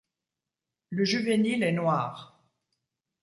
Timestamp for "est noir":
1.61-2.41